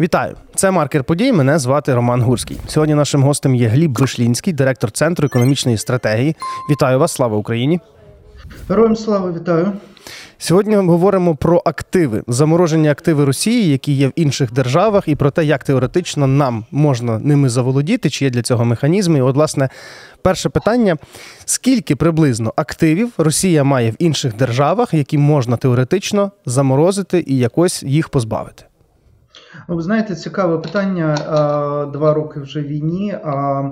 Вітаю, 0.00 0.36
це 0.54 0.70
маркер 0.70 1.04
подій. 1.04 1.32
Мене 1.32 1.58
звати 1.58 1.94
Роман 1.94 2.22
Гурський. 2.22 2.56
Сьогодні 2.68 2.94
нашим 2.94 3.22
гостем 3.22 3.54
є 3.54 3.68
Гліб 3.68 3.98
Вишлінський, 3.98 4.52
директор 4.52 4.90
центру 4.90 5.26
економічної 5.26 5.78
стратегії. 5.78 6.36
Вітаю 6.70 6.98
вас, 6.98 7.12
слава 7.12 7.36
Україні! 7.36 7.80
Героям 8.68 8.96
слава 8.96 9.32
вітаю! 9.32 9.72
Сьогодні 10.38 10.76
ми 10.76 10.86
говоримо 10.86 11.36
про 11.36 11.62
активи, 11.64 12.22
заморожені 12.26 12.88
активи 12.88 13.24
Росії, 13.24 13.70
які 13.70 13.92
є 13.92 14.08
в 14.08 14.12
інших 14.16 14.52
державах, 14.52 15.08
і 15.08 15.16
про 15.16 15.30
те, 15.30 15.44
як 15.44 15.64
теоретично 15.64 16.26
нам 16.26 16.64
можна 16.70 17.18
ними 17.18 17.48
заволодіти, 17.48 18.10
чи 18.10 18.24
є 18.24 18.30
для 18.30 18.42
цього 18.42 18.64
механізми. 18.64 19.18
І 19.18 19.22
от, 19.22 19.34
власне, 19.36 19.68
перше 20.22 20.48
питання: 20.48 20.96
скільки 21.44 21.96
приблизно 21.96 22.52
активів 22.56 23.12
Росія 23.18 23.64
має 23.64 23.90
в 23.90 23.94
інших 23.98 24.36
державах, 24.36 24.94
які 24.94 25.18
можна 25.18 25.56
теоретично 25.56 26.30
заморозити 26.46 27.24
і 27.26 27.38
якось 27.38 27.82
їх 27.82 28.08
позбавити? 28.08 28.64
Ну, 29.70 29.76
ви 29.76 29.82
знаєте, 29.82 30.14
цікаве 30.14 30.58
питання. 30.58 31.16
Два 31.92 32.14
роки 32.14 32.40
вже 32.40 32.62
війні. 32.62 33.14
А 33.24 33.70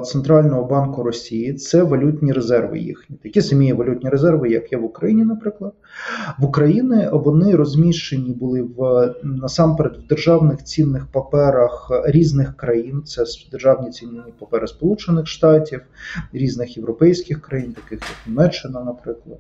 Центрального 0.06 0.64
банку 0.64 1.04
Росії, 1.04 1.54
це 1.54 1.84
валютні 1.84 2.32
резерви 2.32 2.80
їхні, 2.80 3.18
такі 3.24 3.42
самі 3.42 3.74
валютні 3.74 4.10
резерви, 4.10 4.50
як 4.50 4.72
є 4.72 4.78
в 4.78 4.86
Україні, 4.86 5.24
наприклад. 5.24 5.74
В 6.40 6.46
Україні 6.46 7.08
вони 7.12 7.56
розміщені 7.56 8.34
були 8.34 8.62
в 8.62 9.14
насамперед 9.24 9.98
в 10.06 10.08
державних 10.08 10.64
цінних 10.64 11.08
паперах 11.08 11.92
різних 12.06 12.58
країн. 12.58 13.04
Це 13.06 13.24
державні 13.52 13.90
цінні 13.90 14.22
папери 14.40 14.68
Сполучених 14.68 15.28
Штатів, 15.28 15.82
різних 16.34 16.78
європейських 16.78 17.42
країн, 17.42 17.74
таких 17.74 18.00
як 18.00 18.28
Німеччина, 18.28 18.84
наприклад. 18.84 19.40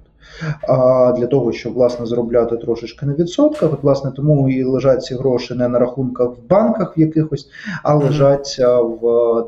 А 0.67 1.11
для 1.17 1.27
того, 1.27 1.51
щоб 1.51 1.73
власне 1.73 2.05
заробляти 2.05 2.57
трошечки 2.57 3.05
на 3.05 3.13
відсотках, 3.13 3.73
от 3.73 3.83
власне 3.83 4.11
тому 4.11 4.49
і 4.49 4.63
лежать 4.63 5.03
ці 5.03 5.15
гроші 5.15 5.53
не 5.53 5.67
на 5.67 5.79
рахунках 5.79 6.29
в 6.29 6.47
банках 6.49 6.97
в 6.97 6.99
якихось, 6.99 7.49
а 7.83 7.95
лежать 7.95 8.57
в 9.01 9.41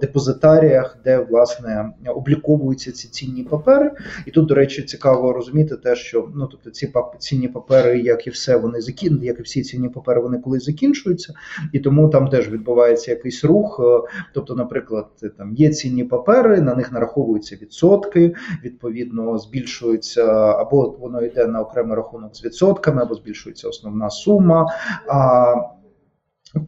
депозитаріях, 0.54 0.98
де 1.04 1.18
власне 1.18 1.94
обліковуються 2.16 2.92
ці 2.92 3.08
цінні 3.08 3.44
папери. 3.44 3.92
І 4.26 4.32
тут, 4.32 4.48
до 4.48 4.56
речі, 4.56 4.84
цікаво 4.84 5.34
розуміти 5.34 5.76
те, 5.76 5.96
що 5.96 6.30
ну 6.36 6.48
тобто 6.48 6.70
ці 6.70 6.94
цінні 7.20 7.48
папери, 7.48 8.00
як 8.00 8.28
і 8.28 8.30
все, 8.30 8.58
вони 8.58 8.82
закін, 8.82 9.20
як 9.24 9.40
і 9.40 9.42
всі 9.42 9.62
цінні 9.62 9.90
папери, 9.90 10.22
вони 10.22 10.38
колись 10.38 10.66
закінчуються, 10.66 11.34
і 11.74 11.80
тому 11.80 12.10
там 12.10 12.28
теж 12.28 12.50
відбувається 12.50 13.12
якийсь 13.12 13.44
рух. 13.44 13.82
Е, 13.84 14.10
тобто, 14.34 14.56
наприклад, 14.56 15.08
там 15.38 15.54
є 15.56 15.70
цінні 15.70 16.04
папери, 16.04 16.62
на 16.62 16.76
них 16.76 16.92
нараховуються 16.92 17.58
відсотки, 17.62 18.36
відповідно 18.64 19.38
збільшуються 19.38 20.26
або 20.34 20.98
воно 21.00 21.22
йде 21.22 21.48
на 21.48 21.62
окремий 21.62 21.96
рахунок 21.96 22.36
з 22.36 22.46
відсотками, 22.46 23.02
або 23.02 23.16
збільшується 23.16 23.68
основна 23.70 24.10
сума. 24.10 24.68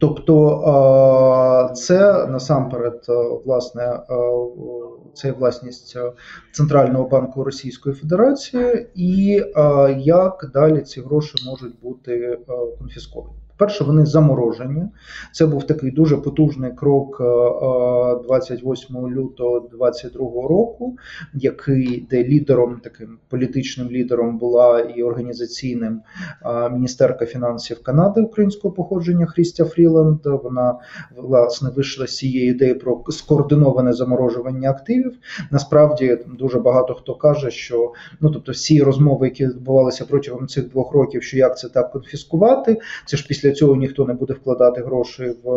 Тобто 0.00 1.72
це 1.76 2.26
насамперед 2.26 3.06
власне 3.44 4.00
це 5.14 5.32
власність 5.32 5.96
Центрального 6.52 7.08
банку 7.08 7.44
Російської 7.44 7.94
Федерації, 7.94 8.86
і 8.94 9.42
як 9.98 10.50
далі 10.54 10.80
ці 10.80 11.00
гроші 11.00 11.50
можуть 11.50 11.80
бути 11.80 12.38
конфісковані. 12.78 13.45
Перше, 13.58 13.84
вони 13.84 14.06
заморожені. 14.06 14.82
Це 15.32 15.46
був 15.46 15.66
такий 15.66 15.90
дуже 15.90 16.16
потужний 16.16 16.72
крок 16.72 17.22
28 18.26 18.96
е, 18.96 18.98
е, 18.98 19.10
лютого 19.10 19.60
2022 19.60 20.48
року, 20.48 20.96
який 21.34 22.06
де 22.10 22.24
лідером, 22.24 22.80
таким 22.84 23.18
політичним 23.28 23.90
лідером 23.90 24.38
була 24.38 24.80
і 24.80 25.02
організаційним 25.02 26.00
е, 26.44 26.70
міністерка 26.70 27.26
фінансів 27.26 27.82
Канади 27.82 28.20
українського 28.20 28.74
походження 28.74 29.26
Хрістя 29.26 29.64
Фріланд. 29.64 30.20
Вона 30.24 30.74
власне 31.16 31.70
вийшла 31.70 32.06
з 32.06 32.16
цієї 32.16 32.50
ідеї 32.50 32.74
про 32.74 33.04
скоординоване 33.08 33.92
заморожування 33.92 34.70
активів. 34.70 35.12
Насправді 35.50 36.18
дуже 36.38 36.58
багато 36.58 36.94
хто 36.94 37.14
каже, 37.14 37.50
що 37.50 37.92
ну 38.20 38.30
тобто 38.30 38.52
всі 38.52 38.82
розмови, 38.82 39.26
які 39.26 39.46
відбувалися 39.46 40.04
протягом 40.04 40.46
цих 40.46 40.68
двох 40.68 40.92
років, 40.92 41.22
що 41.22 41.36
як 41.36 41.58
це 41.58 41.68
так 41.68 41.92
конфіскувати, 41.92 42.80
це 43.06 43.16
ж 43.16 43.26
після 43.28 43.45
після 43.46 43.58
цього 43.58 43.76
ніхто 43.76 44.04
не 44.04 44.14
буде 44.14 44.34
вкладати 44.34 44.80
гроші 44.80 45.34
в 45.44 45.50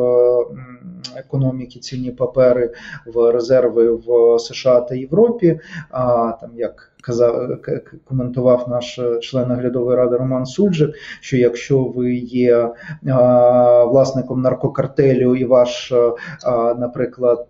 економіки, 1.15 1.79
цінні 1.79 2.11
папери, 2.11 2.73
в 3.05 3.31
резерви 3.31 3.91
в 3.91 4.39
США 4.39 4.81
та 4.81 4.95
Європі. 4.95 5.59
А 5.89 6.31
там 6.41 6.49
як 6.55 6.88
казав, 7.01 7.57
коментував 8.05 8.65
наш 8.69 8.99
член 9.21 9.49
наглядової 9.49 9.97
ради 9.97 10.17
Роман 10.17 10.45
Суджик, 10.45 10.95
що 11.21 11.37
якщо 11.37 11.83
ви 11.83 12.13
є 12.13 12.69
власником 13.87 14.41
наркокартелю 14.41 15.35
і 15.35 15.45
ваш, 15.45 15.93
наприклад, 16.77 17.45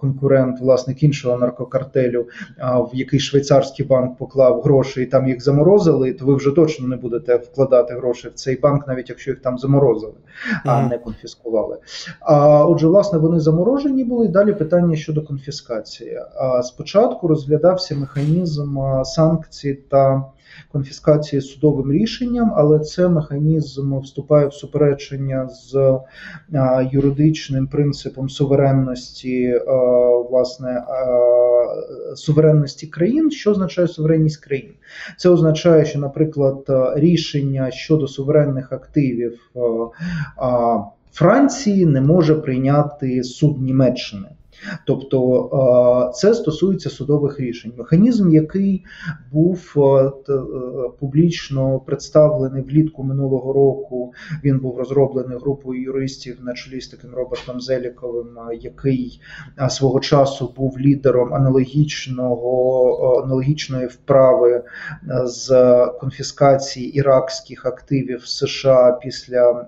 конкурент, 0.00 0.60
власник 0.60 1.02
іншого 1.02 1.38
наркокартелю, 1.38 2.26
в 2.58 2.90
який 2.92 3.20
швейцарський 3.20 3.86
банк 3.86 4.18
поклав 4.18 4.62
гроші 4.62 5.02
і 5.02 5.06
там 5.06 5.28
їх 5.28 5.42
заморозили, 5.42 6.12
то 6.12 6.24
ви 6.24 6.34
вже 6.34 6.50
точно 6.50 6.88
не 6.88 6.96
будете 6.96 7.36
вкладати 7.36 7.94
гроші 7.94 8.28
в 8.28 8.34
цей 8.34 8.56
банк, 8.56 8.88
навіть 8.88 9.08
якщо 9.08 9.30
їх 9.30 9.40
там 9.40 9.58
заморозили, 9.58 10.12
а 10.64 10.82
не 10.82 10.98
конфіскували. 10.98 11.78
А 12.20 12.66
отже, 12.66 12.88
власне, 12.88 13.18
вони 13.18 13.40
заморожені 13.40 14.04
були. 14.04 14.28
Далі 14.28 14.52
питання 14.52 14.96
щодо 14.96 15.22
конфіскації. 15.22 16.20
А 16.40 16.62
спочатку 16.62 17.28
розглядався 17.28 17.96
механізм 17.96 18.78
санкцій 19.04 19.74
та 19.74 20.24
конфіскації 20.72 21.42
судовим 21.42 21.92
рішенням, 21.92 22.52
але 22.56 22.78
це 22.78 23.08
механізм 23.08 23.98
вступає 23.98 24.46
в 24.46 24.54
суперечення 24.54 25.48
з 25.48 25.98
юридичним 26.92 27.66
принципом 27.66 28.28
суверенності, 28.28 29.60
власне, 30.30 30.84
суверенності 32.14 32.86
країн. 32.86 33.30
Що 33.30 33.50
означає 33.50 33.88
суверенність 33.88 34.44
країн? 34.44 34.72
Це 35.18 35.28
означає, 35.28 35.84
що, 35.84 35.98
наприклад, 35.98 36.64
рішення 36.96 37.70
щодо 37.70 38.08
суверенних 38.08 38.72
активів 38.72 39.38
Франції 41.12 41.86
не 41.86 42.00
може 42.00 42.34
прийняти 42.34 43.24
суд 43.24 43.62
Німеччини. 43.62 44.28
Тобто 44.86 46.10
це 46.14 46.34
стосується 46.34 46.90
судових 46.90 47.40
рішень. 47.40 47.72
Механізм, 47.76 48.30
який 48.30 48.84
був 49.32 49.74
публічно 51.00 51.80
представлений 51.80 52.62
влітку 52.62 53.02
минулого 53.02 53.52
року, 53.52 54.12
він 54.44 54.58
був 54.58 54.78
розроблений 54.78 55.38
групою 55.38 55.82
юристів 55.82 56.38
на 56.42 56.54
чолі 56.54 56.80
з 56.80 56.88
таким 56.88 57.14
Робертом 57.14 57.60
Зеліковим, 57.60 58.38
який 58.60 59.20
свого 59.68 60.00
часу 60.00 60.54
був 60.56 60.80
лідером 60.80 61.34
аналогічного 61.34 63.22
аналогічної 63.24 63.86
вправи 63.86 64.62
з 65.24 65.50
конфіскації 66.00 66.96
іракських 66.96 67.66
активів 67.66 68.26
США 68.26 68.98
після 69.02 69.66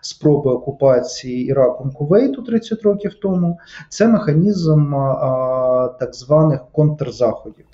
спроби 0.00 0.50
окупації 0.50 1.46
Іраком 1.46 1.90
Кувейту 1.90 2.42
30 2.42 2.82
років 2.82 3.14
тому 3.14 3.58
це 3.88 4.08
механізм 4.08 4.92
так 6.00 6.14
званих 6.14 6.60
контрзаходів. 6.72 7.64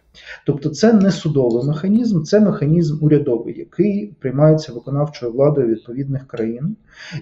Тобто 0.47 0.69
це 0.69 0.93
не 0.93 1.11
судовий 1.11 1.65
механізм, 1.65 2.23
це 2.23 2.41
механізм 2.41 3.05
урядовий, 3.05 3.59
який 3.59 4.15
приймається 4.21 4.73
виконавчою 4.73 5.33
владою 5.33 5.67
відповідних 5.67 6.27
країн, 6.27 6.77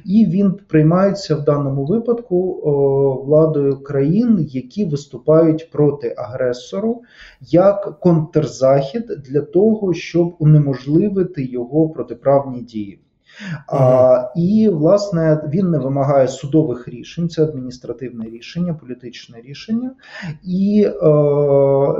і 0.05 0.27
він 0.27 0.55
приймається 0.69 1.37
в 1.37 1.45
даному 1.45 1.85
випадку 1.85 2.53
владою 3.27 3.83
країн, 3.83 4.47
які 4.51 4.85
виступають 4.85 5.71
проти 5.71 6.15
агресору 6.19 7.03
як 7.41 8.01
контрзахід 8.01 9.07
для 9.07 9.41
того, 9.41 9.95
щоб 9.95 10.35
унеможливити 10.39 11.45
його 11.45 11.89
протиправні 11.89 12.61
дії. 12.61 13.01
А, 13.69 14.19
І, 14.37 14.69
власне, 14.73 15.43
він 15.53 15.71
не 15.71 15.79
вимагає 15.79 16.29
судових 16.29 16.89
рішень, 16.89 17.29
це 17.29 17.43
адміністративне 17.43 18.25
рішення, 18.25 18.75
політичне 18.75 19.41
рішення. 19.41 19.91
І 20.45 20.87
е, 20.87 20.93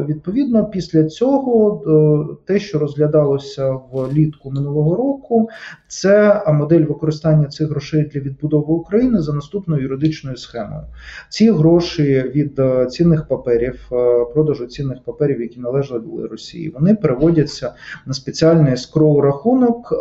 відповідно 0.09 0.65
після 0.65 1.05
цього 1.05 1.83
е, 1.87 2.37
те, 2.47 2.59
що 2.59 2.79
розглядалося 2.79 3.79
влітку 3.93 4.51
минулого 4.51 4.97
року, 4.97 5.49
це 5.89 6.45
модель 6.53 6.85
використання 6.85 7.47
цих 7.47 7.69
грошей 7.69 8.05
для 8.05 8.21
відбудови 8.21 8.75
України 8.75 9.21
за 9.21 9.33
наступною 9.33 9.83
юридичною 9.83 10.37
схемою. 10.37 10.83
Ці 11.29 11.51
гроші 11.51 12.33
від 12.35 12.59
е, 12.59 12.87
цінних 12.87 13.29
паперів, 13.29 13.91
продажу 14.35 14.67
цінних 14.67 14.99
паперів, 15.05 15.41
які 15.41 15.61
належали 15.61 16.27
Росії, 16.31 16.69
вони 16.69 16.95
переводяться 16.95 17.75
на 18.07 18.13
спеціальний 18.13 18.77
скроу 18.77 19.21
рахунок 19.21 19.93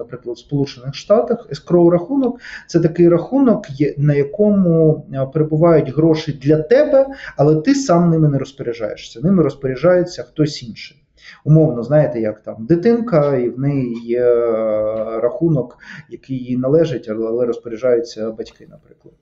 наприклад, 0.00 0.36
в 0.36 0.40
Сполучених 0.40 0.94
Штатах, 0.94 1.46
ескроу 1.50 1.90
рахунок 1.90 2.40
це 2.66 2.80
такий 2.80 3.08
рахунок, 3.08 3.66
на 3.98 4.14
якому 4.14 5.06
е, 5.14 5.26
перебувають 5.32 5.88
гроші 5.88 6.32
для 6.42 6.62
тебе, 6.62 7.06
але 7.36 7.56
ти 7.56 7.74
сам 7.74 8.10
ними 8.10 8.28
не 8.28 8.38
розпоряджаєшся. 8.38 9.20
Ними 9.22 9.42
розпоряджається 9.42 10.22
хтось 10.22 10.62
інший. 10.62 10.96
Умовно, 11.44 11.82
знаєте, 11.82 12.20
як 12.20 12.42
там 12.42 12.66
дитинка, 12.66 13.36
і 13.36 13.48
в 13.48 13.58
неї 13.58 14.00
є 14.04 14.24
е, 14.24 15.20
рахунок, 15.20 15.78
який 16.10 16.36
їй 16.36 16.56
належить, 16.56 17.08
але 17.08 17.46
розпоряджаються 17.46 18.30
батьки, 18.30 18.66
наприклад. 18.70 19.14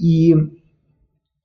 І 0.00 0.36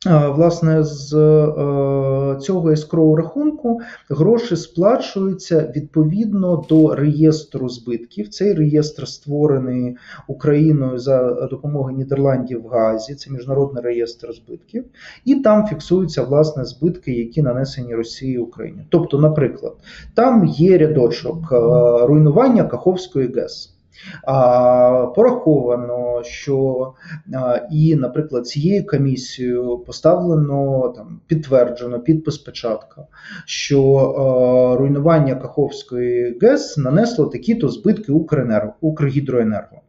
Власне, 0.06 0.84
з 0.84 1.14
е, 1.14 2.40
цього 2.40 2.72
ескроу 2.72 3.16
рахунку 3.16 3.82
гроші 4.10 4.56
сплачуються 4.56 5.72
відповідно 5.76 6.66
до 6.70 6.96
реєстру 6.96 7.70
збитків. 7.70 8.30
Цей 8.30 8.54
реєстр 8.54 9.08
створений 9.08 9.98
Україною 10.28 10.98
за 10.98 11.48
допомогою 11.48 11.98
Нідерландів 11.98 12.64
в 12.64 12.68
Газі. 12.68 13.16
Це 13.16 13.32
міжнародний 13.32 13.84
реєстр 13.84 14.34
збитків, 14.34 14.86
і 15.26 15.36
там 15.36 15.68
фіксуються 15.68 16.24
власне 16.24 16.66
збитки, 16.66 17.12
які 17.12 17.42
нанесені 17.42 17.96
Росії 17.96 18.38
Україні. 18.38 18.86
Тобто, 18.90 19.20
наприклад, 19.20 19.74
там 20.14 20.46
є 20.46 20.78
рядочок 20.78 21.52
е, 21.52 21.56
руйнування 22.06 22.64
Каховської 22.64 23.34
ГЕС. 23.36 23.75
Пораховано, 25.16 26.24
що 26.24 26.94
і, 27.72 27.96
наприклад, 27.96 28.48
цією 28.48 28.86
комісією 28.86 29.78
поставлено 29.78 30.94
там 30.96 31.20
підтверджено 31.28 32.00
підпис 32.00 32.38
печатка, 32.38 33.02
що 33.46 34.76
руйнування 34.80 35.36
Каховської 35.36 36.38
ГЕС 36.42 36.78
нанесло 36.78 37.26
такі-то 37.26 37.70
збитки 37.70 38.12
Укренерго, 38.12 38.74
Укргідроенерго. 38.82 39.82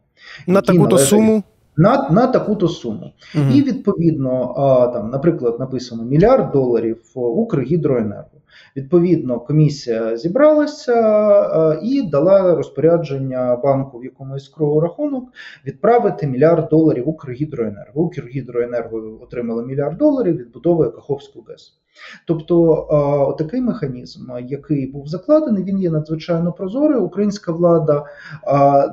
На 0.47 0.61
таку-то 0.61 0.97
суму. 0.97 1.43
На 1.77 2.09
на 2.09 2.27
таку-то 2.27 2.67
суму. 2.67 3.11
Угу. 3.35 3.45
І 3.53 3.61
відповідно, 3.61 4.53
там, 4.93 5.09
наприклад, 5.09 5.59
написано 5.59 6.03
мільярд 6.03 6.51
доларів 6.51 6.97
Укргідроенерго. 7.15 8.37
Відповідно, 8.75 9.39
комісія 9.39 10.17
зібралася 10.17 10.93
е, 10.93 11.79
і 11.83 12.01
дала 12.01 12.55
розпорядження 12.55 13.55
банку, 13.55 13.99
в 13.99 14.03
якому 14.03 14.35
іскровий 14.35 14.81
рахунок, 14.81 15.29
відправити 15.65 16.27
мільярд 16.27 16.67
доларів 16.69 17.09
Укргідроенерго. 17.09 18.01
Укргідроенерго 18.01 19.19
отримали 19.21 19.65
мільярд 19.65 19.97
доларів, 19.97 20.37
відбудовує 20.37 20.89
Каховську 20.89 21.45
ГЕС. 21.47 21.73
Тобто 22.25 23.35
такий 23.37 23.61
механізм, 23.61 24.21
який 24.47 24.91
був 24.91 25.07
закладений, 25.07 25.63
він 25.63 25.79
є 25.79 25.89
надзвичайно 25.89 26.51
прозорий. 26.51 26.99
Українська 26.99 27.51
влада 27.51 28.05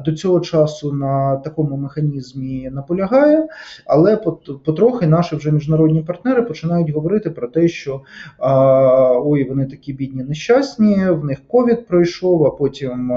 до 0.05 0.12
цього 0.12 0.41
часу 0.41 0.93
на 0.93 1.37
такому 1.37 1.77
механізмі 1.77 2.71
наполягає, 2.73 3.49
але 3.87 4.17
потрохи 4.65 5.06
наші 5.06 5.37
вже 5.37 5.53
міжнародні 5.53 6.03
партнери 6.03 6.43
починають 6.43 6.91
говорити 6.91 7.31
про 7.31 7.49
те, 7.49 7.69
що 7.69 8.01
ой, 9.25 9.44
вони 9.49 9.67
такі 9.67 9.93
бідні, 9.93 10.23
нещасні, 10.23 11.11
в 11.11 11.25
них 11.25 11.38
ковід 11.49 11.87
пройшов, 11.87 12.46
а 12.46 12.50
потім 12.50 13.12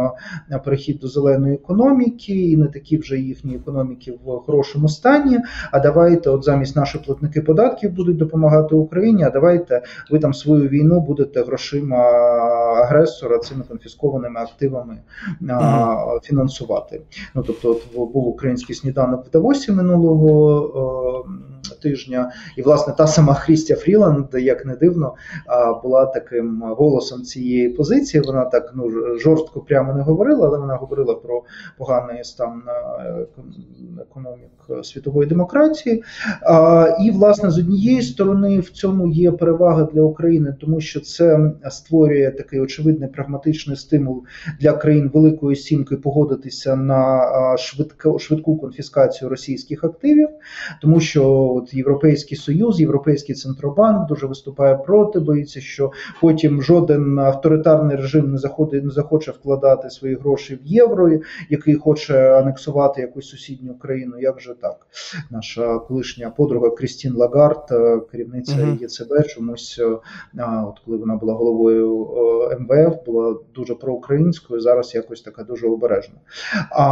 перехід 0.66 1.00
до 1.00 1.08
зеленої 1.08 1.56
економіки, 1.56 2.34
і 2.34 2.58
не 2.58 2.68
такі 2.68 2.98
вже 2.98 3.18
їхні 3.18 3.56
економіки 3.56 4.12
в 4.26 4.30
хорошому 4.40 4.90
стані. 4.90 5.40
А 5.72 5.80
давайте, 5.80 6.30
от 6.30 6.44
замість 6.44 6.76
наших 6.76 7.04
платники 7.04 7.42
податків 7.42 7.92
будуть 7.92 8.18
допомагати 8.18 8.76
Україні. 8.76 9.24
А 9.24 9.30
давайте 9.30 9.82
ви 10.12 10.20
там 10.20 10.34
свою 10.34 10.70
війну 10.70 11.00
будете 11.02 11.44
грошима 11.44 11.98
агресора 12.84 13.40
цими 13.40 13.64
конфіскованими 13.64 14.40
активами 14.40 14.98
а, 15.50 16.20
фінансувати. 16.24 17.02
Ну 17.36 17.44
тобто, 17.48 17.72
от 17.72 18.14
був 18.14 18.28
український 18.28 18.76
сніданок 18.76 19.26
в 19.26 19.30
Давосі 19.30 19.72
минулого 19.72 21.26
тижня, 21.82 22.32
і 22.58 22.62
власне 22.62 22.94
та 22.98 23.08
сама 23.08 23.34
Хрістя 23.34 23.76
Фріланд, 23.76 24.26
як 24.34 24.66
не 24.66 24.76
дивно, 24.76 25.16
була 25.84 26.06
таким 26.06 26.62
голосом 26.62 27.22
цієї 27.22 27.70
позиції. 27.70 28.24
Вона 28.28 28.46
так 28.46 28.72
ну 28.76 28.92
жорстко 29.20 29.60
прямо 29.60 29.94
не 29.94 30.02
говорила, 30.02 30.48
але 30.48 30.60
вона 30.60 30.76
говорила 30.76 31.16
про 31.16 31.44
поганий 31.78 32.24
стан 32.24 32.62
економік 34.02 34.86
світової 34.86 35.30
демократії. 35.30 36.04
І 37.06 37.12
власне 37.12 37.50
з 37.52 37.58
однієї 37.58 38.02
сторони 38.02 38.60
в 38.60 38.70
цьому 38.70 39.08
є 39.08 39.32
перевага 39.32 39.84
для 39.84 40.02
України, 40.02 40.56
тому 40.62 40.82
що 40.82 41.00
це 41.00 41.52
створює 41.70 42.32
такий 42.32 42.60
очевидний 42.60 43.10
прагматичний 43.10 43.78
стимул 43.78 44.24
для 44.60 44.74
країн 44.74 45.12
Великої 45.14 45.56
Сімки 45.56 45.96
погодитися 45.96 46.76
на 46.76 47.58
швидку 47.58 48.20
швидку 48.20 48.58
конфіскацію 48.58 49.30
російських 49.30 49.84
активів, 49.84 50.30
тому 50.82 51.00
що 51.00 51.64
от 51.68 51.74
Європейський 51.74 52.38
Союз, 52.38 52.80
Європейський 52.80 53.36
центробанк 53.36 54.08
дуже 54.08 54.28
виступає 54.28 54.76
проти, 54.76 55.20
боїться, 55.20 55.62
що 55.62 55.92
потім 56.22 56.62
жоден 56.62 57.20
авторитарний 57.20 57.98
режим 57.98 58.32
не 58.32 58.38
заходить, 58.38 58.84
не 58.84 58.92
захоче 58.92 59.32
вкладати 59.32 59.90
свої 59.90 60.16
гроші 60.16 60.56
в 60.56 60.66
євро, 60.66 61.12
який 61.50 61.76
хоче 61.76 62.34
анексувати 62.34 63.02
якусь 63.02 63.30
сусідню 63.30 63.74
країну. 63.74 64.20
Як 64.20 64.40
же 64.40 64.56
так? 64.62 64.88
Наша 65.32 65.80
колишня 65.80 66.30
подруга 66.30 66.70
Крістін 66.70 67.14
Лагард, 67.14 67.68
керівниця 68.12 68.54
uh 68.54 68.66
-huh. 68.66 68.82
ЄЦБ, 68.82 69.28
чомусь, 69.28 69.82
от 70.68 70.80
коли 70.86 70.98
вона 70.98 71.16
була 71.16 71.34
головою 71.34 72.08
МВФ, 72.60 73.06
була 73.06 73.36
дуже 73.56 73.76
проукраїнською. 73.76 74.60
Зараз 74.60 74.96
якось 74.96 75.22
така 75.22 75.44
дуже 75.44 75.68
обережна. 75.68 76.16
А, 76.72 76.84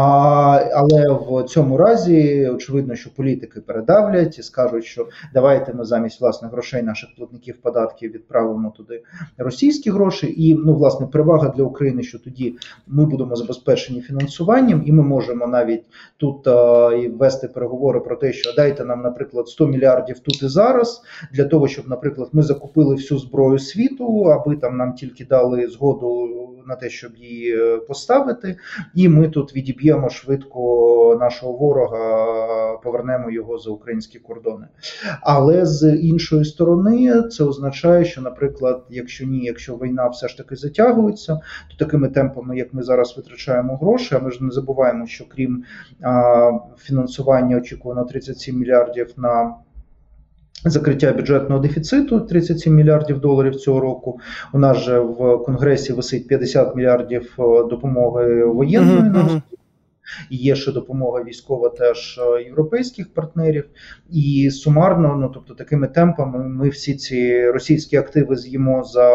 Але 0.74 1.06
в 1.10 1.44
цьому 1.44 1.78
разі 1.78 2.50
очевидно, 2.50 2.96
що 2.96 3.10
політики 3.16 3.62
передавлять 3.62 4.40
і 4.40 4.44
скажуть, 4.44 4.65
що 4.82 5.08
давайте 5.34 5.74
ми 5.74 5.86
замість 5.86 6.22
власних 6.22 6.52
грошей 6.52 6.84
наших 6.84 7.10
платників 7.18 7.58
податків 7.62 8.12
відправимо 8.12 8.74
туди 8.78 9.04
російські 9.38 9.90
гроші. 9.90 10.34
І 10.38 10.56
ну, 10.56 10.76
власне, 10.76 11.08
перевага 11.08 11.50
для 11.50 11.64
України, 11.64 12.04
що 12.04 12.20
тоді 12.20 12.58
ми 12.88 13.06
будемо 13.06 13.36
забезпечені 13.36 14.02
фінансуванням, 14.02 14.84
і 14.86 14.92
ми 14.92 15.04
можемо 15.04 15.48
навіть 15.48 15.84
тут 16.18 16.48
а, 16.48 16.94
і 16.94 17.08
вести 17.08 17.48
переговори 17.48 18.00
про 18.00 18.16
те, 18.16 18.34
що 18.34 18.54
дайте 18.54 18.86
нам, 18.86 19.02
наприклад, 19.02 19.48
100 19.48 19.68
мільярдів 19.68 20.20
тут 20.20 20.44
і 20.44 20.48
зараз 20.48 21.02
для 21.34 21.46
того, 21.46 21.68
щоб, 21.68 21.90
наприклад, 21.90 22.30
ми 22.34 22.44
закупили 22.44 22.96
всю 22.96 23.20
зброю 23.20 23.60
світу, 23.60 24.24
аби 24.24 24.56
там 24.56 24.78
нам 24.78 24.94
тільки 24.94 25.26
дали 25.26 25.68
згоду 25.68 26.30
на 26.68 26.76
те, 26.76 26.90
щоб 26.90 27.16
її 27.18 27.58
е, 27.58 27.78
поставити, 27.78 28.58
і 28.96 29.10
ми 29.10 29.30
тут 29.30 29.56
відіб'ємо 29.56 30.10
швидко 30.10 31.18
нашого 31.20 31.54
ворога, 31.54 32.78
повернемо 32.78 33.32
його 33.32 33.58
за 33.58 33.72
українські 33.72 34.20
кордони. 34.56 34.68
Але 35.22 35.66
з 35.66 35.96
іншої 35.96 36.46
сторони, 36.46 37.24
це 37.30 37.44
означає, 37.44 38.06
що, 38.06 38.22
наприклад, 38.22 38.84
якщо 38.90 39.26
ні, 39.26 39.46
якщо 39.46 39.76
війна 39.76 40.08
все 40.08 40.28
ж 40.28 40.38
таки 40.38 40.56
затягується, 40.56 41.40
то 41.70 41.86
такими 41.86 42.10
темпами, 42.10 42.58
як 42.58 42.74
ми 42.74 42.84
зараз 42.84 43.14
витрачаємо 43.18 43.78
гроші, 43.78 44.16
а 44.16 44.20
ми 44.20 44.32
ж 44.32 44.44
не 44.44 44.52
забуваємо, 44.52 45.08
що 45.08 45.26
крім 45.36 45.64
а, 46.02 46.52
фінансування 46.78 47.58
очікувано 47.58 48.04
37 48.04 48.60
мільярдів 48.60 49.14
на 49.18 49.56
Закриття 50.68 51.14
бюджетного 51.14 51.62
дефіциту 51.62 52.20
37 52.20 52.76
мільярдів 52.76 53.20
доларів 53.20 53.56
цього 53.56 53.80
року. 53.80 54.20
У 54.54 54.60
нас 54.60 54.78
же 54.78 55.00
в 55.00 55.44
конгресі 55.46 55.94
висить 55.94 56.28
50 56.28 56.76
мільярдів 56.76 57.36
е, 57.40 57.42
допомоги 57.70 58.46
воєнної 58.46 59.00
uh-huh, 59.00 59.14
uh-huh. 59.14 59.42
Є 60.30 60.56
ще 60.56 60.72
допомога 60.72 61.24
військова 61.24 61.70
теж 61.70 62.18
е, 62.18 62.44
європейських 62.44 63.14
партнерів, 63.14 63.66
і 64.12 64.52
сумарно, 64.52 65.16
ну 65.16 65.32
тобто, 65.34 65.54
такими 65.54 65.88
темпами, 65.88 66.44
ми 66.50 66.70
всі 66.70 66.96
ці 66.96 67.50
російські 67.50 67.98
активи 67.98 68.36
з'їмо 68.36 68.84
за 68.84 69.10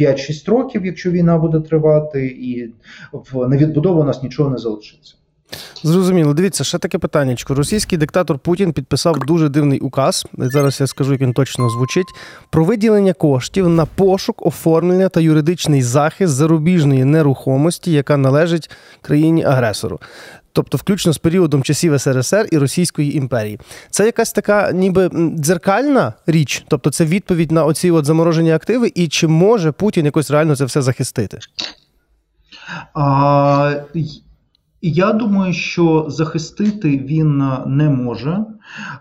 5-6 0.00 0.50
е, 0.50 0.50
років, 0.50 0.86
якщо 0.86 1.10
війна 1.10 1.38
буде 1.38 1.60
тривати, 1.60 2.26
і 2.26 2.74
в 3.12 3.48
невідбудову 3.48 4.00
у 4.00 4.04
нас 4.04 4.22
нічого 4.22 4.50
не 4.50 4.58
залишиться. 4.58 5.14
Зрозуміло, 5.82 6.34
дивіться, 6.34 6.64
ще 6.64 6.78
таке 6.78 6.98
питання. 6.98 7.36
Російський 7.48 7.98
диктатор 7.98 8.38
Путін 8.38 8.72
підписав 8.72 9.18
дуже 9.18 9.48
дивний 9.48 9.80
указ. 9.80 10.26
Зараз 10.38 10.80
я 10.80 10.86
скажу, 10.86 11.12
як 11.12 11.20
він 11.20 11.32
точно 11.32 11.70
звучить, 11.70 12.08
про 12.50 12.64
виділення 12.64 13.12
коштів 13.12 13.68
на 13.68 13.86
пошук, 13.86 14.46
оформлення 14.46 15.08
та 15.08 15.20
юридичний 15.20 15.82
захист 15.82 16.32
зарубіжної 16.32 17.04
нерухомості, 17.04 17.92
яка 17.92 18.16
належить 18.16 18.70
країні-агресору. 19.02 20.00
Тобто, 20.52 20.76
включно 20.76 21.12
з 21.12 21.18
періодом 21.18 21.62
часів 21.62 22.00
СРСР 22.00 22.48
і 22.52 22.58
Російської 22.58 23.16
імперії, 23.16 23.60
це 23.90 24.04
якась 24.04 24.32
така, 24.32 24.72
ніби 24.72 25.10
дзеркальна 25.36 26.12
річ, 26.26 26.64
тобто 26.68 26.90
це 26.90 27.04
відповідь 27.04 27.52
на 27.52 27.64
оці 27.64 27.90
от 27.90 28.04
заморожені 28.04 28.52
активи, 28.52 28.92
і 28.94 29.08
чи 29.08 29.28
може 29.28 29.72
Путін 29.72 30.04
якось 30.04 30.30
реально 30.30 30.56
це 30.56 30.64
все 30.64 30.82
захистити? 30.82 31.38
А, 32.94 33.74
я 34.82 35.12
думаю, 35.12 35.52
що 35.52 36.06
захистити 36.08 36.98
він 36.98 37.42
е, 37.42 37.62
не 37.66 37.90
може. 37.90 38.44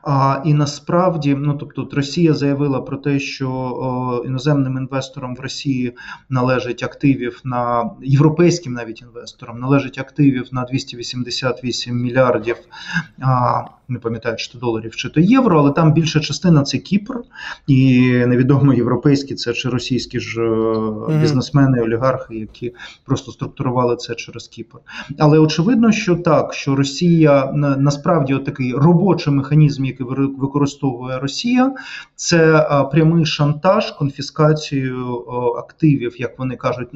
А, 0.03 0.41
І 0.45 0.53
насправді, 0.53 1.35
ну 1.35 1.53
тобто, 1.53 1.89
Росія 1.91 2.33
заявила 2.33 2.81
про 2.81 2.97
те, 2.97 3.19
що 3.19 3.49
о, 3.49 4.23
іноземним 4.25 4.77
інвесторам 4.77 5.35
в 5.35 5.39
Росії 5.39 5.93
належить 6.29 6.83
активів 6.83 7.41
на 7.43 7.91
європейським 8.01 8.73
навіть 8.73 9.01
інвесторам 9.01 9.59
належить 9.59 9.97
активів 9.97 10.47
на 10.51 10.63
288 10.63 12.01
мільярдів. 12.01 12.55
А, 13.21 13.63
не 13.89 13.99
пам'ятаю, 13.99 14.35
чи 14.35 14.51
то 14.51 14.57
доларів, 14.57 14.95
чи 14.95 15.09
то 15.09 15.19
євро, 15.19 15.59
але 15.59 15.71
там 15.71 15.93
більша 15.93 16.19
частина 16.19 16.63
це 16.63 16.77
Кіпр, 16.77 17.21
і 17.67 18.11
невідомо 18.27 18.73
європейські 18.73 19.35
це 19.35 19.53
чи 19.53 19.69
російські 19.69 20.19
ж 20.19 20.41
бізнесмени, 21.21 21.81
олігархи, 21.81 22.35
які 22.35 22.73
просто 23.05 23.31
структурували 23.31 23.95
це 23.95 24.15
через 24.15 24.47
Кіпр. 24.47 24.77
Але 25.19 25.39
очевидно, 25.39 25.91
що 25.91 26.15
так, 26.15 26.53
що 26.53 26.75
Росія 26.75 27.51
насправді 27.77 28.37
такий 28.45 28.73
робочий 28.73 29.33
механізм, 29.33 29.56
який 29.61 30.05
використовує 30.37 31.19
Росія, 31.19 31.75
це 32.15 32.67
прямий 32.91 33.25
шантаж, 33.25 33.91
конфіскацію 33.91 35.25
активів, 35.57 36.21
як 36.21 36.39
вони 36.39 36.55
кажуть, 36.55 36.89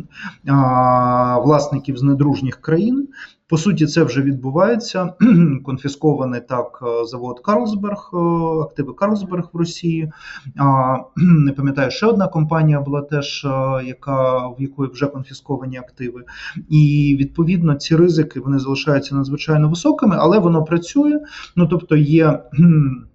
власників 1.43 1.97
з 1.97 2.03
недружніх 2.03 2.61
країн. 2.61 3.07
По 3.51 3.57
суті, 3.57 3.87
це 3.87 4.03
вже 4.03 4.21
відбувається. 4.21 5.13
Конфіскований 5.65 6.41
так 6.41 6.83
е, 6.83 7.05
завод 7.05 7.39
Карлсберг, 7.39 8.09
е, 8.13 8.17
активи 8.61 8.93
Карлсберг 8.93 9.49
в 9.53 9.57
Росії. 9.57 10.11
Не 11.17 11.51
пам'ятаю, 11.51 11.91
ще 11.91 12.05
одна 12.05 12.27
компанія 12.27 12.81
була 12.81 13.01
теж, 13.01 13.45
е, 13.45 13.49
яка 13.85 14.47
в 14.47 14.55
якої 14.59 14.91
вже 14.91 15.07
конфісковані 15.07 15.77
активи. 15.77 16.23
І 16.69 17.15
відповідно 17.19 17.75
ці 17.75 17.95
ризики 17.95 18.39
вони 18.39 18.59
залишаються 18.59 19.15
надзвичайно 19.15 19.69
високими, 19.69 20.15
але 20.19 20.39
воно 20.39 20.63
працює. 20.63 21.19
Ну 21.55 21.67
тобто 21.67 21.95
є. 21.95 22.39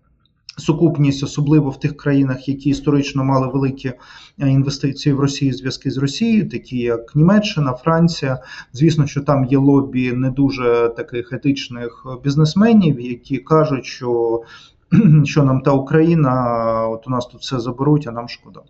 Сукупність, 0.56 1.22
особливо 1.22 1.70
в 1.70 1.80
тих 1.80 1.96
країнах, 1.96 2.48
які 2.48 2.70
історично 2.70 3.24
мали 3.24 3.48
великі 3.48 3.88
е, 3.88 4.48
інвестиції 4.48 5.12
в 5.12 5.20
Росію, 5.20 5.52
зв'язки 5.52 5.90
з 5.90 5.98
Росією, 5.98 6.48
такі 6.48 6.78
як 6.78 7.16
Німеччина, 7.16 7.72
Франція. 7.72 8.42
Звісно, 8.72 9.06
що 9.06 9.20
там 9.20 9.44
є 9.44 9.58
лобі 9.58 10.12
не 10.12 10.30
дуже 10.30 10.92
таких 10.96 11.32
етичних 11.32 12.06
бізнесменів, 12.24 13.00
які 13.00 13.38
кажуть, 13.38 13.84
що 13.84 14.42
що 15.24 15.44
нам 15.44 15.60
та 15.60 15.72
Україна, 15.72 16.32
от 16.88 17.06
у 17.06 17.10
нас 17.10 17.26
тут 17.26 17.40
все 17.40 17.60
заберуть, 17.60 18.06
а 18.06 18.12
нам 18.12 18.28
шкода. 18.28 18.60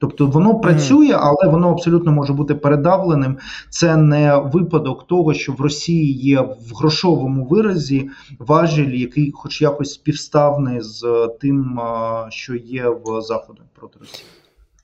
Тобто 0.00 0.26
воно 0.26 0.60
працює, 0.60 1.16
але 1.20 1.52
воно 1.52 1.70
абсолютно 1.70 2.12
може 2.12 2.32
бути 2.32 2.54
передавленим. 2.54 3.36
Це 3.70 3.96
не 3.96 4.36
випадок 4.36 5.06
того, 5.06 5.34
що 5.34 5.52
в 5.52 5.60
Росії 5.60 6.12
є 6.12 6.40
в 6.40 6.74
грошовому 6.78 7.44
виразі 7.44 8.10
важіль, 8.38 8.94
який, 8.94 9.32
хоч 9.34 9.62
якось 9.62 9.92
співставний 9.92 10.80
з 10.80 11.28
тим, 11.40 11.80
що 12.28 12.54
є 12.54 12.88
в 12.88 13.20
Заходу 13.20 13.62
проти 13.74 13.98
Росії. 14.00 14.24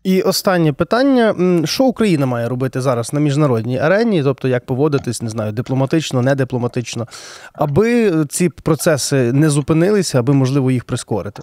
І 0.04 0.22
останнє 0.22 0.72
питання: 0.72 1.34
що 1.64 1.84
Україна 1.84 2.26
має 2.26 2.48
робити 2.48 2.80
зараз 2.80 3.12
на 3.12 3.20
міжнародній 3.20 3.78
арені, 3.78 4.22
тобто 4.22 4.48
як 4.48 4.66
поводитись, 4.66 5.22
не 5.22 5.28
знаю, 5.28 5.52
дипломатично, 5.52 6.22
не 6.22 6.34
дипломатично, 6.34 7.06
аби 7.52 8.12
ці 8.28 8.48
процеси 8.48 9.32
не 9.32 9.50
зупинилися, 9.50 10.18
аби 10.18 10.34
можливо 10.34 10.70
їх 10.70 10.84
прискорити. 10.84 11.42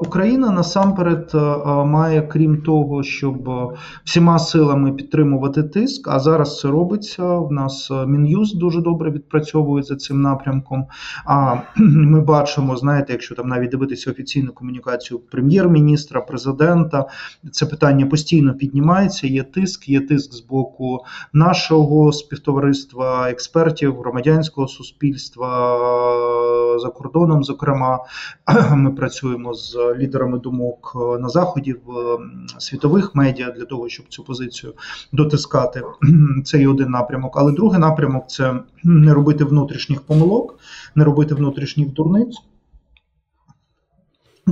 Україна 0.00 0.50
насамперед 0.50 1.30
е, 1.34 1.38
е, 1.38 1.84
має, 1.84 2.22
крім 2.22 2.62
того, 2.62 3.02
щоб 3.02 3.48
е, 3.48 3.66
всіма 4.04 4.38
силами 4.38 4.92
підтримувати 4.92 5.62
тиск. 5.62 6.08
А 6.08 6.20
зараз 6.20 6.60
це 6.60 6.68
робиться. 6.68 7.24
В 7.24 7.52
нас 7.52 7.90
мін'юз 8.06 8.54
дуже 8.54 8.80
добре 8.80 9.10
відпрацьовує 9.10 9.82
за 9.82 9.96
цим 9.96 10.22
напрямком. 10.22 10.86
А 11.26 11.56
ми 11.76 12.20
бачимо, 12.20 12.76
знаєте, 12.76 13.12
якщо 13.12 13.34
там 13.34 13.48
навіть 13.48 13.70
дивитися 13.70 14.10
офіційну 14.10 14.52
комунікацію 14.52 15.20
прем'єр-міністра, 15.30 16.20
президента, 16.20 17.06
це 17.50 17.66
питання 17.66 18.06
постійно 18.06 18.54
піднімається. 18.54 19.26
Є 19.26 19.42
тиск, 19.42 19.88
є 19.88 20.00
тиск 20.00 20.32
з 20.32 20.40
боку 20.40 21.04
нашого 21.32 22.12
співтовариства, 22.12 23.30
експертів, 23.30 23.98
громадянського 23.98 24.68
суспільства 24.68 25.48
за 26.78 26.88
кордоном. 26.88 27.44
Зокрема, 27.44 27.98
ми 28.76 28.90
працюємо 28.90 29.41
працюємо 29.42 29.54
з 29.54 29.98
лідерами 29.98 30.38
думок 30.38 30.92
е, 30.96 31.18
на 31.18 31.28
заході 31.28 31.72
в 31.86 32.18
світових 32.58 33.14
медіа 33.14 33.50
для 33.50 33.64
того, 33.64 33.88
щоб 33.88 34.06
цю 34.08 34.24
позицію 34.24 34.74
дотискати. 35.12 35.82
Це 36.44 36.58
є 36.58 36.68
один 36.68 36.90
напрямок. 36.90 37.36
Але 37.36 37.52
другий 37.52 37.80
напрямок 37.80 38.30
це 38.30 38.60
не 38.84 39.14
робити 39.14 39.44
внутрішніх 39.44 40.00
помилок, 40.00 40.58
не 40.94 41.04
робити 41.04 41.34
внутрішніх 41.34 41.92
дурниць. 41.92 42.42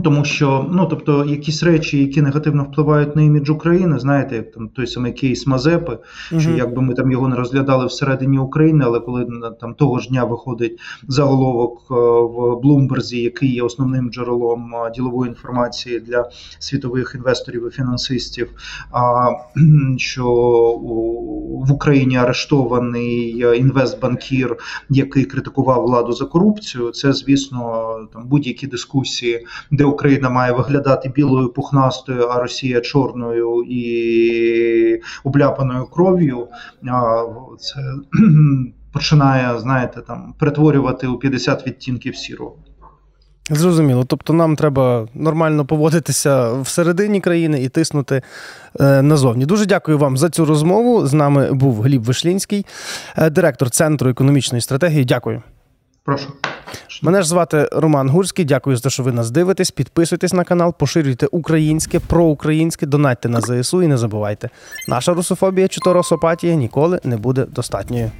Тому 0.04 0.24
що 0.24 0.66
ну 0.70 0.86
тобто 0.86 1.24
якісь 1.24 1.62
речі, 1.62 1.98
які 1.98 2.22
негативно 2.22 2.64
впливають 2.64 3.16
на 3.16 3.22
імідж 3.22 3.50
України, 3.50 3.98
знаєте, 3.98 4.36
як 4.36 4.52
там 4.52 4.68
той 4.68 4.86
самий 4.86 5.12
кейс 5.12 5.46
Мазепи, 5.46 5.92
uh-huh. 5.92 6.40
що 6.40 6.50
якби 6.50 6.82
ми 6.82 6.94
там 6.94 7.10
його 7.10 7.28
не 7.28 7.36
розглядали 7.36 7.86
всередині 7.86 8.38
України, 8.38 8.84
але 8.86 9.00
коли 9.00 9.26
там 9.60 9.74
того 9.74 9.98
ж 9.98 10.08
дня 10.08 10.24
виходить 10.24 10.80
заголовок 11.08 11.78
е, 11.90 11.94
в 11.94 12.60
Блумберзі, 12.62 13.22
який 13.22 13.54
є 13.54 13.62
основним 13.62 14.10
джерелом 14.10 14.74
е, 14.74 14.90
ділової 14.90 15.28
інформації 15.28 16.00
для 16.00 16.30
світових 16.58 17.12
інвесторів 17.14 17.66
і 17.66 17.70
фінансистів, 17.70 18.50
а 18.92 19.28
що 19.96 20.26
в 21.66 21.72
Україні 21.72 22.16
арештований 22.16 23.42
е, 23.44 23.56
інвестбанкір, 23.56 24.56
який 24.88 25.24
критикував 25.24 25.82
владу 25.82 26.12
за 26.12 26.24
корупцію, 26.24 26.90
це 26.90 27.12
звісно 27.12 27.94
там 28.12 28.26
будь-які 28.26 28.66
дискусії 28.66 29.46
де 29.80 29.86
Україна 29.86 30.30
має 30.30 30.52
виглядати 30.52 31.08
білою 31.08 31.48
пухнастою, 31.48 32.26
а 32.26 32.40
Росія 32.40 32.80
чорною 32.80 33.64
і 33.68 35.00
обляпаною 35.24 35.84
кров'ю, 35.84 36.48
це 37.60 37.80
починає, 38.92 39.58
знаєте, 39.58 40.00
там 40.00 40.34
перетворювати 40.38 41.06
у 41.06 41.18
50 41.18 41.66
відтінків 41.66 42.16
сірого. 42.16 42.56
Зрозуміло. 43.50 44.04
Тобто 44.04 44.32
нам 44.32 44.56
треба 44.56 45.08
нормально 45.14 45.66
поводитися 45.66 46.52
всередині 46.52 47.20
країни 47.20 47.62
і 47.62 47.68
тиснути 47.68 48.22
е, 48.80 49.02
назовні. 49.02 49.46
Дуже 49.46 49.66
дякую 49.66 49.98
вам 49.98 50.16
за 50.16 50.30
цю 50.30 50.44
розмову. 50.44 51.06
З 51.06 51.12
нами 51.12 51.52
був 51.52 51.82
Гліб 51.82 52.02
Вишлінський, 52.02 52.66
е, 53.16 53.30
директор 53.30 53.70
Центру 53.70 54.10
економічної 54.10 54.60
стратегії. 54.60 55.04
Дякую. 55.04 55.42
Прошу. 56.04 56.32
Мене 57.02 57.22
ж 57.22 57.28
звати 57.28 57.68
Роман 57.72 58.08
Гурський. 58.08 58.44
Дякую 58.44 58.76
за 58.76 58.82
те, 58.82 58.90
що 58.90 59.02
ви 59.02 59.12
нас 59.12 59.30
дивитесь. 59.30 59.70
Підписуйтесь 59.70 60.32
на 60.32 60.44
канал, 60.44 60.74
поширюйте 60.78 61.26
українське, 61.26 62.00
проукраїнське, 62.00 62.86
донатьте 62.86 63.28
на 63.28 63.40
ЗСУ 63.40 63.82
і 63.82 63.86
не 63.86 63.96
забувайте. 63.96 64.50
Наша 64.88 65.14
русофобія 65.14 65.68
чи 65.68 65.80
то 65.80 65.92
росопатія 65.92 66.54
ніколи 66.54 67.00
не 67.04 67.16
буде 67.16 67.44
достатньою. 67.44 68.10